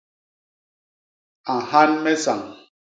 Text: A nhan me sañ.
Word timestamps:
A 1.53 1.55
nhan 1.69 1.91
me 2.03 2.11
sañ. 2.23 2.39